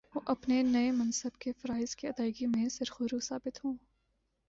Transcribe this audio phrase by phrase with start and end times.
[0.15, 3.75] وہ اپنے نئے منصب کے فرائض کی ادائیگی میں سرخرو ثابت ہوں